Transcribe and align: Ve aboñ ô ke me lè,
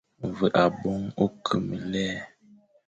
Ve 0.37 0.47
aboñ 0.63 1.01
ô 1.23 1.25
ke 1.45 1.55
me 1.67 1.75
lè, 1.91 2.07